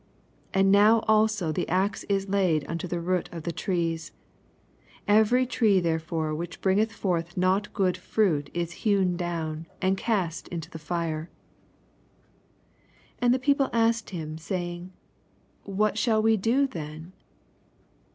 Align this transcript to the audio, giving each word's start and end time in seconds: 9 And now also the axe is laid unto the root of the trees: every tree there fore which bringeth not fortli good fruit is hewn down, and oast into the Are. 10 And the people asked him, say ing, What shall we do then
9 0.55 0.59
And 0.63 0.71
now 0.71 1.01
also 1.07 1.51
the 1.51 1.69
axe 1.69 2.05
is 2.05 2.27
laid 2.27 2.65
unto 2.67 2.87
the 2.87 2.99
root 2.99 3.29
of 3.31 3.43
the 3.43 3.51
trees: 3.51 4.11
every 5.07 5.45
tree 5.45 5.79
there 5.79 5.99
fore 5.99 6.33
which 6.33 6.59
bringeth 6.59 7.03
not 7.37 7.67
fortli 7.71 7.73
good 7.73 7.97
fruit 7.97 8.49
is 8.51 8.81
hewn 8.83 9.15
down, 9.15 9.67
and 9.79 10.01
oast 10.01 10.47
into 10.47 10.71
the 10.71 10.81
Are. 10.89 11.29
10 11.29 11.29
And 13.19 13.31
the 13.31 13.37
people 13.45 13.69
asked 13.71 14.09
him, 14.09 14.39
say 14.39 14.73
ing, 14.73 14.93
What 15.65 15.99
shall 15.99 16.19
we 16.23 16.35
do 16.35 16.65
then 16.65 17.13